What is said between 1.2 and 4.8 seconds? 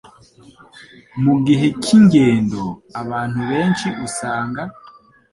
Mu gihe cy’ingendo, abantu benshi usanga